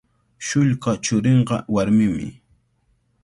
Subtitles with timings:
[0.45, 2.29] Shullka churinqa warmimi.